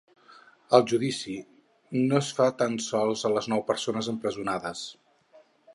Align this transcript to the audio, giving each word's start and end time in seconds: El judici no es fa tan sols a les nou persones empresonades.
El 0.77 0.85
judici 0.91 1.35
no 2.07 2.17
es 2.21 2.31
fa 2.39 2.49
tan 2.65 2.81
sols 2.89 3.27
a 3.29 3.33
les 3.39 3.53
nou 3.55 3.65
persones 3.69 4.13
empresonades. 4.17 4.87